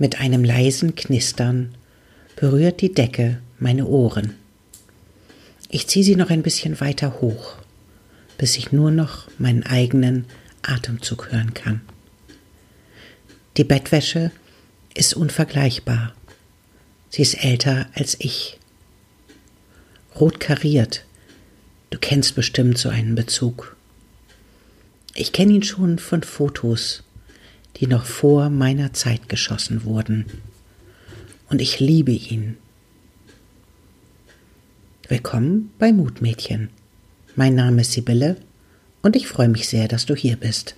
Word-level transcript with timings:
Mit 0.00 0.18
einem 0.18 0.44
leisen 0.44 0.94
Knistern 0.94 1.74
berührt 2.34 2.80
die 2.80 2.94
Decke 2.94 3.38
meine 3.58 3.84
Ohren. 3.84 4.34
Ich 5.68 5.88
ziehe 5.88 6.02
sie 6.02 6.16
noch 6.16 6.30
ein 6.30 6.40
bisschen 6.40 6.80
weiter 6.80 7.20
hoch, 7.20 7.56
bis 8.38 8.56
ich 8.56 8.72
nur 8.72 8.90
noch 8.90 9.28
meinen 9.36 9.62
eigenen 9.62 10.24
Atemzug 10.62 11.30
hören 11.30 11.52
kann. 11.52 11.82
Die 13.58 13.64
Bettwäsche 13.64 14.30
ist 14.94 15.12
unvergleichbar. 15.12 16.14
Sie 17.10 17.20
ist 17.20 17.34
älter 17.44 17.86
als 17.92 18.16
ich. 18.20 18.58
Rot 20.18 20.40
kariert. 20.40 21.04
Du 21.90 21.98
kennst 21.98 22.34
bestimmt 22.34 22.78
so 22.78 22.88
einen 22.88 23.16
Bezug. 23.16 23.76
Ich 25.14 25.32
kenne 25.32 25.52
ihn 25.52 25.62
schon 25.62 25.98
von 25.98 26.22
Fotos, 26.22 27.02
die 27.76 27.86
noch 27.86 28.04
vor 28.04 28.50
meiner 28.50 28.92
Zeit 28.92 29.28
geschossen 29.28 29.84
wurden. 29.84 30.26
Und 31.48 31.60
ich 31.60 31.80
liebe 31.80 32.12
ihn. 32.12 32.56
Willkommen 35.08 35.70
bei 35.78 35.92
Mutmädchen. 35.92 36.68
Mein 37.36 37.54
Name 37.54 37.80
ist 37.80 37.92
Sibylle 37.92 38.36
und 39.02 39.16
ich 39.16 39.26
freue 39.26 39.48
mich 39.48 39.68
sehr, 39.68 39.88
dass 39.88 40.06
du 40.06 40.14
hier 40.14 40.36
bist. 40.36 40.76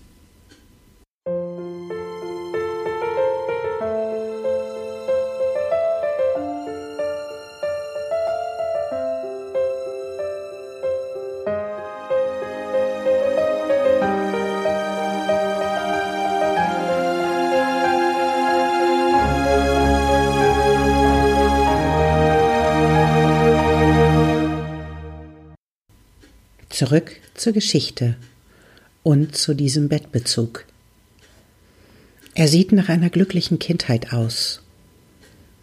Zurück 26.73 27.17
zur 27.35 27.53
Geschichte 27.53 28.17
und 29.03 29.37
zu 29.37 29.53
diesem 29.53 29.91
Bettbezug. 29.91 30.65
Er 32.35 32.49
sieht 32.49 32.73
nach 32.73 32.89
einer 32.89 33.11
glücklichen 33.11 33.59
Kindheit 33.59 34.15
aus 34.15 34.63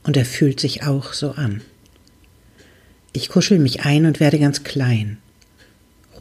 und 0.03 0.17
er 0.17 0.25
fühlt 0.25 0.59
sich 0.59 0.83
auch 0.83 1.13
so 1.13 1.31
an. 1.31 1.61
Ich 3.11 3.29
kuschel 3.29 3.57
mich 3.57 3.85
ein 3.85 4.05
und 4.05 4.19
werde 4.19 4.37
ganz 4.37 4.63
klein, 4.63 5.17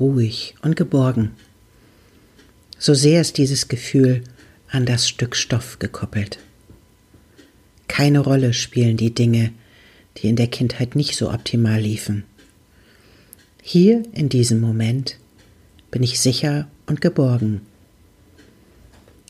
ruhig 0.01 0.55
und 0.63 0.75
geborgen. 0.75 1.33
So 2.79 2.95
sehr 2.95 3.21
ist 3.21 3.37
dieses 3.37 3.69
Gefühl 3.69 4.25
an 4.71 4.87
das 4.87 5.07
Stück 5.07 5.37
Stoff 5.37 5.79
gekoppelt. 5.79 6.39
Keine 7.89 8.21
Rolle 8.21 8.55
spielen 8.55 8.97
die 8.97 9.15
Dinge, 9.15 9.53
die 10.17 10.29
in 10.29 10.37
der 10.37 10.49
Kindheit 10.49 10.97
nicht 10.97 11.15
so 11.15 11.31
optimal 11.31 11.79
liefen. 11.79 12.25
Hier 13.63 14.03
in 14.13 14.29
diesem 14.29 14.61
Moment 14.61 15.19
bin 15.91 16.03
ich 16.03 16.21
sicher 16.21 16.69
und 16.87 17.01
geborgen. 17.01 17.63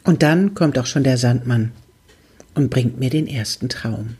Und 0.04 0.22
dann 0.22 0.54
kommt 0.54 0.78
auch 0.78 0.86
schon 0.86 1.04
der 1.04 1.18
Sandmann 1.18 1.72
und 2.54 2.70
bringt 2.70 2.98
mir 2.98 3.10
den 3.10 3.26
ersten 3.26 3.68
Traum. 3.68 4.16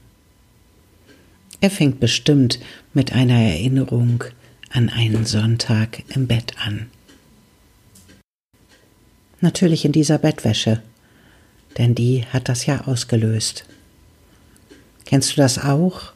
Er 1.61 1.70
fängt 1.70 1.98
bestimmt 1.98 2.61
mit 2.95 3.12
einer 3.12 3.39
Erinnerung 3.39 4.25
an 4.70 4.89
einen 4.89 5.25
Sonntag 5.25 6.03
im 6.15 6.27
Bett 6.27 6.55
an. 6.65 6.89
Natürlich 9.41 9.84
in 9.84 9.93
dieser 9.93 10.19
Bettwäsche, 10.19 10.83
denn 11.78 11.95
die 11.95 12.25
hat 12.27 12.48
das 12.48 12.67
ja 12.67 12.87
ausgelöst. 12.87 13.65
Kennst 15.05 15.33
du 15.33 15.37
das 15.37 15.59
auch, 15.59 16.12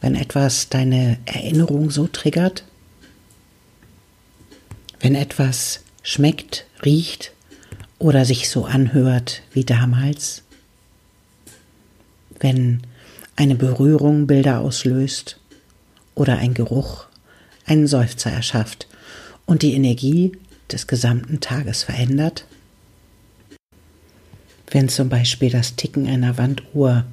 wenn 0.00 0.14
etwas 0.14 0.68
deine 0.70 1.18
Erinnerung 1.26 1.90
so 1.90 2.06
triggert? 2.06 2.64
Wenn 5.00 5.14
etwas 5.14 5.80
schmeckt, 6.02 6.66
riecht 6.84 7.32
oder 7.98 8.24
sich 8.24 8.48
so 8.48 8.66
anhört 8.66 9.42
wie 9.52 9.64
damals, 9.64 10.42
wenn 12.38 12.82
eine 13.36 13.54
Berührung 13.54 14.26
Bilder 14.26 14.60
auslöst 14.60 15.38
oder 16.14 16.38
ein 16.38 16.54
Geruch 16.54 17.06
einen 17.66 17.86
Seufzer 17.86 18.30
erschafft 18.30 18.86
und 19.46 19.62
die 19.62 19.74
Energie 19.74 20.32
des 20.70 20.86
gesamten 20.86 21.40
Tages 21.40 21.82
verändert? 21.82 22.44
Wenn 24.70 24.88
zum 24.88 25.08
Beispiel 25.08 25.50
das 25.50 25.76
Ticken 25.76 26.06
einer 26.06 26.38
Wanduhr 26.38 27.04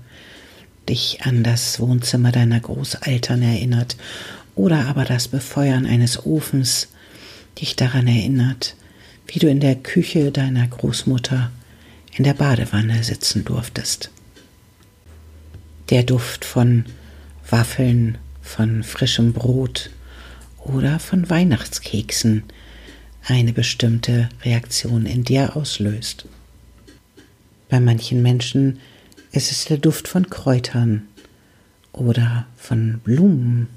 dich 0.87 1.23
an 1.23 1.43
das 1.43 1.79
Wohnzimmer 1.79 2.31
deiner 2.31 2.59
Großeltern 2.59 3.41
erinnert 3.41 3.97
oder 4.55 4.85
aber 4.85 5.05
das 5.05 5.27
Befeuern 5.27 5.85
eines 5.85 6.25
Ofens 6.25 6.89
dich 7.59 7.75
daran 7.75 8.07
erinnert, 8.07 8.75
wie 9.27 9.39
du 9.39 9.47
in 9.47 9.59
der 9.59 9.75
Küche 9.75 10.31
deiner 10.31 10.67
Großmutter 10.67 11.51
in 12.15 12.23
der 12.23 12.33
Badewanne 12.33 13.03
sitzen 13.03 13.45
durftest. 13.45 14.09
Der 15.89 16.03
Duft 16.03 16.45
von 16.45 16.85
Waffeln, 17.49 18.17
von 18.41 18.83
frischem 18.83 19.33
Brot 19.33 19.89
oder 20.63 20.99
von 20.99 21.29
Weihnachtskeksen 21.29 22.43
eine 23.25 23.53
bestimmte 23.53 24.29
Reaktion 24.43 25.05
in 25.05 25.23
dir 25.23 25.55
auslöst. 25.55 26.25
Bei 27.69 27.79
manchen 27.79 28.21
Menschen 28.21 28.79
ist 29.31 29.51
es 29.51 29.65
der 29.65 29.77
Duft 29.77 30.07
von 30.07 30.29
Kräutern 30.29 31.07
oder 31.91 32.47
von 32.55 32.99
Blumen, 33.03 33.67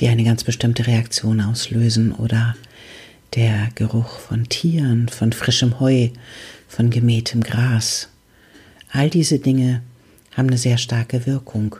die 0.00 0.08
eine 0.08 0.24
ganz 0.24 0.44
bestimmte 0.44 0.86
Reaktion 0.86 1.40
auslösen 1.40 2.12
oder 2.12 2.56
der 3.34 3.68
Geruch 3.74 4.18
von 4.18 4.48
Tieren, 4.48 5.08
von 5.08 5.32
frischem 5.32 5.80
Heu, 5.80 6.10
von 6.68 6.90
gemähtem 6.90 7.42
Gras. 7.42 8.08
All 8.90 9.10
diese 9.10 9.38
Dinge 9.38 9.82
haben 10.36 10.48
eine 10.48 10.58
sehr 10.58 10.78
starke 10.78 11.26
Wirkung. 11.26 11.76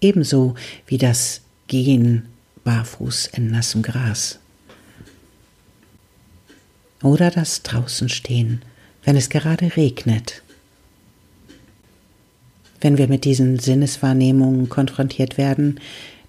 Ebenso 0.00 0.54
wie 0.86 0.98
das 0.98 1.40
Gehen 1.68 2.26
barfuß 2.64 3.26
in 3.34 3.50
nassem 3.50 3.82
Gras. 3.82 4.38
Oder 7.02 7.30
das 7.30 7.62
draußen 7.62 8.08
stehen, 8.08 8.62
wenn 9.04 9.16
es 9.16 9.28
gerade 9.28 9.76
regnet. 9.76 10.42
Wenn 12.80 12.98
wir 12.98 13.08
mit 13.08 13.24
diesen 13.24 13.58
Sinneswahrnehmungen 13.58 14.68
konfrontiert 14.68 15.38
werden, 15.38 15.80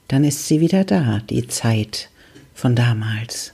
dann 0.07 0.23
ist 0.23 0.47
sie 0.47 0.61
wieder 0.61 0.83
da, 0.83 1.19
die 1.29 1.47
Zeit 1.47 2.09
von 2.53 2.75
damals 2.75 3.53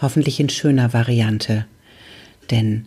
hoffentlich 0.00 0.40
in 0.40 0.48
schöner 0.48 0.92
Variante. 0.92 1.66
Denn 2.50 2.86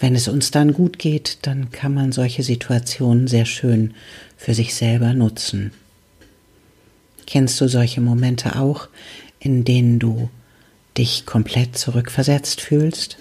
wenn 0.00 0.14
es 0.14 0.28
uns 0.28 0.50
dann 0.50 0.72
gut 0.72 0.98
geht, 0.98 1.38
dann 1.42 1.70
kann 1.70 1.94
man 1.94 2.12
solche 2.12 2.42
Situationen 2.42 3.28
sehr 3.28 3.46
schön 3.46 3.94
für 4.36 4.54
sich 4.54 4.74
selber 4.74 5.14
nutzen. 5.14 5.70
Kennst 7.26 7.60
du 7.60 7.68
solche 7.68 8.00
Momente 8.00 8.56
auch, 8.56 8.88
in 9.38 9.64
denen 9.64 9.98
du 9.98 10.28
dich 10.98 11.24
komplett 11.24 11.78
zurückversetzt 11.78 12.60
fühlst? 12.60 13.18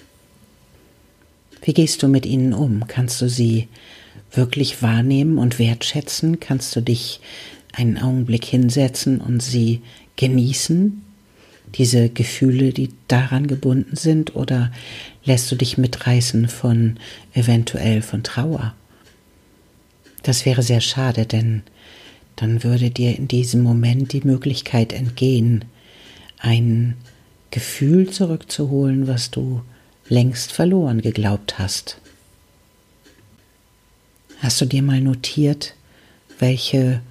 Wie 1.61 1.73
gehst 1.73 2.03
du 2.03 2.07
mit 2.07 2.25
ihnen 2.25 2.53
um? 2.53 2.87
Kannst 2.87 3.21
du 3.21 3.29
sie 3.29 3.69
wirklich 4.31 4.81
wahrnehmen 4.81 5.37
und 5.37 5.59
wertschätzen? 5.59 6.39
Kannst 6.39 6.75
du 6.75 6.81
dich 6.81 7.21
einen 7.73 7.97
Augenblick 7.97 8.45
hinsetzen 8.45 9.19
und 9.19 9.43
sie 9.43 9.81
genießen? 10.15 11.03
diese 11.75 12.09
Gefühle, 12.09 12.71
die 12.71 12.89
daran 13.07 13.47
gebunden 13.47 13.95
sind, 13.95 14.35
oder 14.35 14.71
lässt 15.23 15.51
du 15.51 15.55
dich 15.55 15.77
mitreißen 15.77 16.47
von 16.47 16.97
eventuell 17.33 18.01
von 18.01 18.23
Trauer? 18.23 18.75
Das 20.21 20.45
wäre 20.45 20.61
sehr 20.63 20.81
schade, 20.81 21.25
denn 21.25 21.63
dann 22.35 22.63
würde 22.63 22.89
dir 22.89 23.17
in 23.17 23.27
diesem 23.27 23.61
Moment 23.61 24.13
die 24.13 24.21
Möglichkeit 24.21 24.93
entgehen, 24.93 25.65
ein 26.39 26.95
Gefühl 27.51 28.09
zurückzuholen, 28.09 29.07
was 29.07 29.31
du 29.31 29.61
längst 30.09 30.51
verloren 30.51 31.01
geglaubt 31.01 31.59
hast. 31.59 31.97
Hast 34.39 34.59
du 34.59 34.65
dir 34.65 34.81
mal 34.81 34.99
notiert, 35.01 35.73
welche 36.39 37.01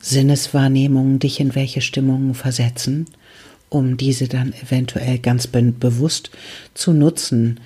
Sinneswahrnehmungen 0.00 1.18
dich 1.18 1.40
in 1.40 1.54
welche 1.54 1.80
Stimmungen 1.80 2.34
versetzen 2.34 3.06
um 3.68 3.96
diese 3.96 4.28
dann 4.28 4.52
eventuell 4.52 5.18
ganz 5.18 5.46
be 5.46 5.62
bewusst 5.62 6.30
zu 6.74 6.92
nutzen, 6.92 7.60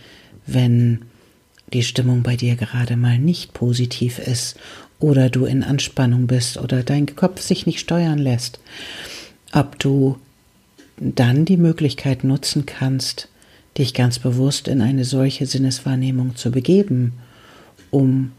wenn 0.46 1.02
die 1.72 1.82
Stimmung 1.82 2.22
bei 2.22 2.36
dir 2.36 2.56
gerade 2.56 2.96
mal 2.96 3.18
nicht 3.18 3.54
positiv 3.54 4.18
ist 4.18 4.56
oder 4.98 5.30
du 5.30 5.44
in 5.44 5.62
Anspannung 5.62 6.26
bist 6.26 6.58
oder 6.58 6.82
dein 6.82 7.14
Kopf 7.16 7.40
sich 7.40 7.66
nicht 7.66 7.80
steuern 7.80 8.18
lässt, 8.18 8.60
ob 9.52 9.78
du 9.78 10.18
dann 10.98 11.44
die 11.44 11.56
Möglichkeit 11.56 12.24
nutzen 12.24 12.66
kannst, 12.66 13.28
dich 13.78 13.94
ganz 13.94 14.18
bewusst 14.18 14.68
in 14.68 14.82
eine 14.82 15.04
solche 15.04 15.46
Sinneswahrnehmung 15.46 16.36
zu 16.36 16.50
begeben, 16.50 17.14
um 17.90 18.32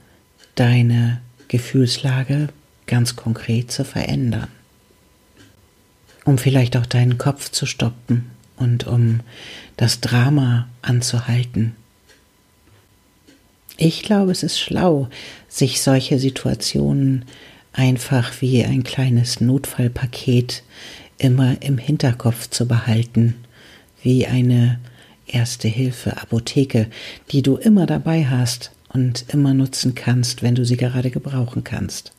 deine 0.56 1.22
Gefühlslage 1.48 2.50
ganz 2.88 3.16
konkret 3.16 3.72
zu 3.72 3.86
verändern. 3.86 4.50
Um 6.26 6.38
vielleicht 6.38 6.78
auch 6.78 6.86
deinen 6.86 7.18
Kopf 7.18 7.50
zu 7.52 7.66
stoppen 7.66 8.32
und 8.56 8.88
um 8.88 9.22
das 9.78 10.00
Drama 10.00 10.68
anzuhalten. 10.82 11.76
Ich 13.78 14.04
glaube, 14.04 14.32
es 14.32 14.44
ist 14.44 14.60
schlau, 14.60 15.10
sich 15.50 15.82
solche 15.82 16.20
Situationen 16.20 17.26
einfach 17.74 18.42
wie 18.42 18.64
ein 18.64 18.84
kleines 18.84 19.42
Notfallpaket 19.42 20.64
immer 21.18 21.62
im 21.62 21.78
Hinterkopf 21.78 22.50
zu 22.50 22.68
behalten, 22.68 23.36
wie 24.02 24.28
eine 24.28 24.80
erste 25.26 25.68
Hilfe 25.68 26.18
Apotheke, 26.22 26.88
die 27.32 27.42
du 27.42 27.58
immer 27.58 27.86
dabei 27.86 28.26
hast 28.26 28.72
und 28.90 29.26
immer 29.30 29.54
nutzen 29.54 29.96
kannst, 29.96 30.44
wenn 30.44 30.56
du 30.56 30.66
sie 30.66 30.78
gerade 30.78 31.10
gebrauchen 31.10 31.64
kannst. 31.64 32.14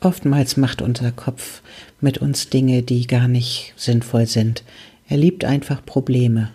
Oftmals 0.00 0.56
macht 0.56 0.80
unser 0.80 1.12
Kopf 1.12 1.62
mit 2.00 2.18
uns 2.18 2.48
Dinge, 2.48 2.82
die 2.82 3.06
gar 3.06 3.28
nicht 3.28 3.74
sinnvoll 3.76 4.26
sind. 4.26 4.64
Er 5.08 5.18
liebt 5.18 5.44
einfach 5.44 5.84
Probleme. 5.84 6.50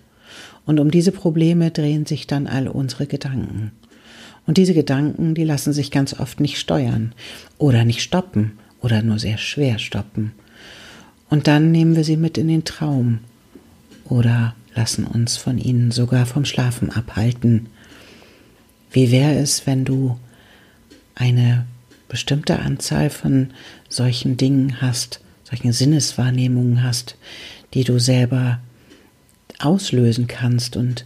Und 0.66 0.80
um 0.80 0.90
diese 0.90 1.12
Probleme 1.12 1.70
drehen 1.70 2.08
sich 2.08 2.26
dann 2.26 2.48
all 2.48 2.68
unsere 2.68 3.06
Gedanken. 3.06 3.72
Und 4.48 4.58
diese 4.58 4.74
Gedanken, 4.74 5.36
die 5.36 5.44
lassen 5.44 5.74
sich 5.74 5.92
ganz 5.92 6.20
oft 6.20 6.40
nicht 6.40 6.58
steuern 6.58 7.14
oder 7.58 7.86
nicht 7.86 8.02
stoppen 8.02 8.54
oder 8.82 9.02
nur 9.04 9.20
sehr 9.20 9.38
schwer 9.38 9.78
stoppen. 9.80 10.32
Und 11.30 11.48
dann 11.48 11.72
nehmen 11.72 11.96
wir 11.96 12.04
sie 12.04 12.18
mit 12.18 12.38
in 12.38 12.48
den 12.48 12.64
Traum 12.64 13.20
oder 14.06 14.56
lassen 14.76 15.06
uns 15.06 15.38
von 15.38 15.58
ihnen 15.58 15.92
sogar 15.92 16.26
vom 16.26 16.46
Schlafen 16.46 16.92
abhalten. 16.92 17.68
Wie 18.92 19.12
wäre 19.12 19.36
es, 19.36 19.66
wenn 19.66 19.86
du 19.86 20.18
eine 21.16 21.66
bestimmte 22.16 22.60
Anzahl 22.60 23.10
von 23.10 23.50
solchen 23.90 24.38
Dingen 24.38 24.80
hast, 24.80 25.20
solchen 25.44 25.74
Sinneswahrnehmungen 25.74 26.82
hast, 26.82 27.18
die 27.74 27.84
du 27.84 28.00
selber 28.00 28.62
auslösen 29.60 30.26
kannst 30.26 30.78
und 30.78 31.06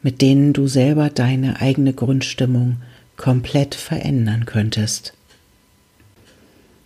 mit 0.00 0.22
denen 0.22 0.52
du 0.52 0.68
selber 0.68 1.10
deine 1.10 1.60
eigene 1.60 1.92
Grundstimmung 1.92 2.76
komplett 3.16 3.74
verändern 3.74 4.46
könntest. 4.46 5.14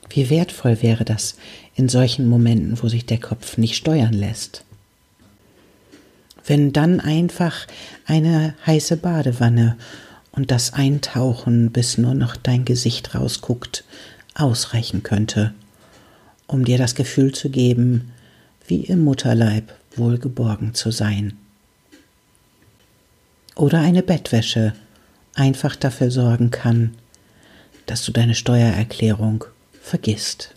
Wie 0.08 0.30
wertvoll 0.30 0.80
wäre 0.80 1.04
das 1.04 1.36
in 1.74 1.90
solchen 1.90 2.26
Momenten, 2.26 2.82
wo 2.82 2.88
sich 2.88 3.04
der 3.04 3.20
Kopf 3.20 3.58
nicht 3.58 3.76
steuern 3.76 4.14
lässt? 4.14 4.64
Wenn 6.46 6.72
dann 6.72 7.00
einfach 7.00 7.66
eine 8.06 8.54
heiße 8.64 8.96
Badewanne 8.96 9.76
und 10.38 10.52
das 10.52 10.72
Eintauchen, 10.72 11.72
bis 11.72 11.98
nur 11.98 12.14
noch 12.14 12.36
dein 12.36 12.64
Gesicht 12.64 13.16
rausguckt, 13.16 13.82
ausreichen 14.34 15.02
könnte, 15.02 15.52
um 16.46 16.64
dir 16.64 16.78
das 16.78 16.94
Gefühl 16.94 17.34
zu 17.34 17.50
geben, 17.50 18.12
wie 18.64 18.84
im 18.84 19.02
Mutterleib 19.02 19.74
wohlgeborgen 19.96 20.74
zu 20.74 20.92
sein. 20.92 21.36
Oder 23.56 23.80
eine 23.80 24.04
Bettwäsche 24.04 24.74
einfach 25.34 25.74
dafür 25.74 26.12
sorgen 26.12 26.52
kann, 26.52 26.94
dass 27.86 28.04
du 28.04 28.12
deine 28.12 28.36
Steuererklärung 28.36 29.44
vergisst. 29.82 30.54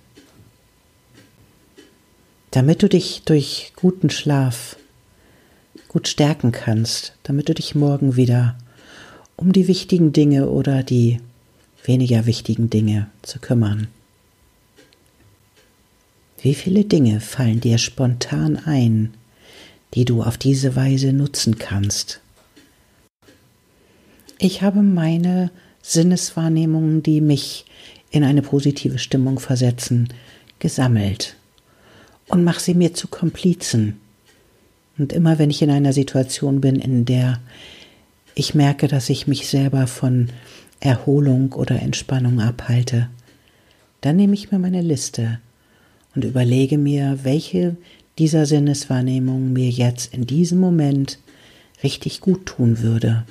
Damit 2.52 2.84
du 2.84 2.88
dich 2.88 3.24
durch 3.26 3.74
guten 3.76 4.12
Schlaf 4.12 4.76
gut 5.88 6.08
stärken 6.08 6.52
kannst, 6.52 7.14
damit 7.24 7.50
du 7.50 7.56
dich 7.56 7.74
morgen 7.74 8.16
wieder 8.16 8.56
um 9.42 9.52
die 9.52 9.68
wichtigen 9.68 10.14
Dinge 10.14 10.50
oder 10.50 10.84
die 10.84 11.20
weniger 11.84 12.28
wichtigen 12.28 12.70
Dinge 12.70 13.10
zu 13.24 13.40
kümmern. 13.40 13.88
Wie 16.44 16.54
viele 16.54 16.86
Dinge 16.86 17.20
fallen 17.22 17.60
dir 17.60 17.80
spontan 17.80 18.56
ein, 18.56 19.16
die 19.96 20.06
du 20.06 20.22
auf 20.22 20.38
diese 20.38 20.76
Weise 20.76 21.12
nutzen 21.12 21.58
kannst? 21.58 22.22
Ich 24.38 24.62
habe 24.62 24.84
meine 24.84 25.50
Sinneswahrnehmungen, 25.82 27.02
die 27.02 27.20
mich 27.20 27.66
in 28.12 28.24
eine 28.24 28.44
positive 28.44 29.00
Stimmung 29.00 29.40
versetzen, 29.40 30.10
gesammelt 30.60 31.36
und 32.28 32.44
mache 32.44 32.60
sie 32.60 32.76
mir 32.76 32.94
zu 32.94 33.08
Komplizen. 33.08 34.00
Und 35.00 35.14
immer 35.14 35.40
wenn 35.40 35.50
ich 35.50 35.64
in 35.64 35.72
einer 35.72 35.94
Situation 35.94 36.62
bin, 36.62 36.76
in 36.76 37.06
der 37.06 37.40
ich 38.36 38.56
merke, 38.56 38.88
dass 38.88 39.10
ich 39.10 39.28
mich 39.28 39.48
selber 39.48 39.88
von 39.88 40.30
Erholung 40.80 41.54
oder 41.54 41.82
Entspannung 41.82 42.40
abhalte. 42.40 43.10
Dann 44.02 44.16
nehme 44.16 44.34
ich 44.34 44.52
mir 44.52 44.60
meine 44.60 44.82
Liste 44.82 45.40
und 46.16 46.26
überlege 46.26 46.78
mir, 46.78 47.20
welche 47.24 47.78
dieser 48.18 48.46
Sinneswahrnehmungen 48.46 49.54
mir 49.54 49.70
jetzt 49.70 50.14
in 50.14 50.26
diesem 50.26 50.60
Moment 50.60 51.20
richtig 51.84 52.22
gut 52.22 52.46
tun 52.46 52.80
würde, 52.80 53.26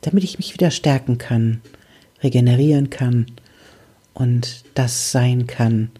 damit 0.00 0.24
ich 0.24 0.38
mich 0.38 0.54
wieder 0.54 0.70
stärken 0.70 1.18
kann, 1.18 1.60
regenerieren 2.22 2.90
kann 2.90 3.26
und 4.14 4.64
das 4.74 5.12
sein 5.12 5.46
kann, 5.46 5.90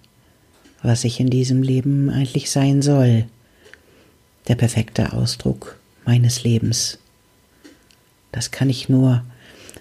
was 0.83 1.05
ich 1.05 1.21
in 1.21 1.31
diesem 1.31 1.63
Leben 1.63 2.11
eigentlich 2.11 2.51
sein 2.51 2.83
soll, 2.83 3.27
der 4.49 4.55
perfekte 4.55 5.13
Ausdruck 5.13 5.79
meines 6.05 6.43
Lebens. 6.43 6.99
Das 8.33 8.51
kann 8.51 8.71
ich 8.71 8.89
nur, 8.89 9.25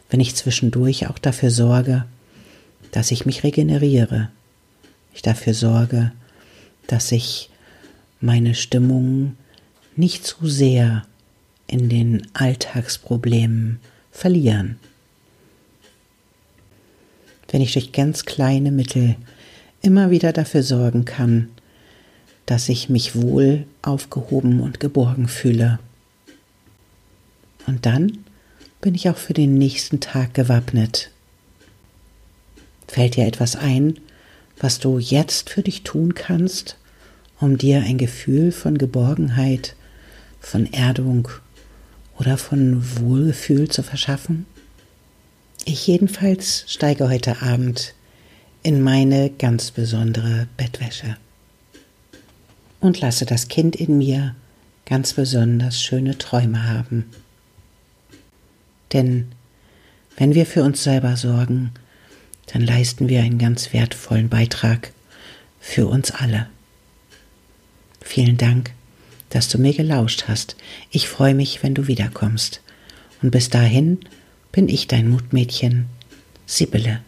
wenn 0.10 0.20
ich 0.20 0.36
zwischendurch 0.36 1.08
auch 1.08 1.20
dafür 1.20 1.52
sorge, 1.52 2.06
dass 2.92 3.12
ich 3.12 3.26
mich 3.26 3.44
regeneriere. 3.44 4.30
Ich 5.14 5.22
dafür 5.22 5.54
sorge, 5.54 6.12
dass 6.88 7.12
ich 7.12 7.50
meine 8.22 8.56
Stimmung 8.56 9.36
nicht 9.96 10.26
zu 10.26 10.48
sehr 10.48 11.06
in 11.68 11.90
den 11.90 12.28
Alltagsproblemen 12.34 13.80
verlieren. 14.12 14.78
Wenn 17.50 17.62
ich 17.62 17.74
durch 17.74 17.92
ganz 17.92 18.26
kleine 18.26 18.72
Mittel 18.72 19.16
immer 19.82 20.12
wieder 20.12 20.34
dafür 20.34 20.64
sorgen 20.64 21.06
kann, 21.06 21.50
dass 22.46 22.70
ich 22.70 22.90
mich 22.90 23.16
wohl 23.16 23.66
aufgehoben 23.82 24.62
und 24.62 24.80
geborgen 24.80 25.28
fühle. 25.28 25.80
Und 27.66 27.86
dann 27.86 28.20
bin 28.82 28.96
ich 28.96 29.10
auch 29.10 29.18
für 29.18 29.34
den 29.34 29.58
nächsten 29.58 30.00
Tag 30.00 30.34
gewappnet. 30.34 31.12
Fällt 32.88 33.16
dir 33.16 33.26
etwas 33.26 33.56
ein, 33.56 34.00
was 34.60 34.80
du 34.80 34.98
jetzt 35.00 35.50
für 35.50 35.62
dich 35.62 35.84
tun 35.84 36.16
kannst, 36.16 36.78
um 37.40 37.58
dir 37.58 37.82
ein 37.82 37.98
Gefühl 37.98 38.52
von 38.52 38.78
Geborgenheit, 38.78 39.76
von 40.40 40.72
Erdung 40.72 41.28
oder 42.18 42.38
von 42.38 42.84
Wohlgefühl 43.00 43.70
zu 43.70 43.84
verschaffen? 43.84 44.46
Ich 45.66 45.86
jedenfalls 45.86 46.64
steige 46.68 47.10
heute 47.10 47.42
Abend 47.42 47.94
in 48.64 48.82
meine 48.82 49.30
ganz 49.30 49.72
besondere 49.72 50.48
Bettwäsche 50.56 51.18
und 52.80 53.00
lasse 53.02 53.26
das 53.26 53.48
Kind 53.48 53.76
in 53.76 53.98
mir 53.98 54.36
ganz 54.86 55.14
besonders 55.14 55.82
schöne 55.82 56.18
Träume 56.18 56.68
haben. 56.68 57.06
Denn 58.94 59.32
wenn 60.18 60.34
wir 60.34 60.46
für 60.46 60.64
uns 60.64 60.84
selber 60.84 61.18
sorgen, 61.18 61.72
dann 62.48 62.62
leisten 62.62 63.10
wir 63.10 63.22
einen 63.22 63.38
ganz 63.38 63.74
wertvollen 63.74 64.30
Beitrag 64.30 64.92
für 65.60 65.88
uns 65.88 66.12
alle. 66.12 66.48
Vielen 68.02 68.38
Dank, 68.38 68.72
dass 69.30 69.50
du 69.50 69.58
mir 69.58 69.74
gelauscht 69.74 70.26
hast. 70.28 70.56
Ich 70.92 71.10
freue 71.10 71.36
mich, 71.36 71.62
wenn 71.62 71.74
du 71.74 71.88
wiederkommst. 71.88 72.62
Und 73.22 73.32
bis 73.32 73.50
dahin 73.50 74.00
bin 74.52 74.70
ich 74.70 74.88
dein 74.88 75.10
Mutmädchen, 75.10 75.88
Sibylle. 76.46 77.02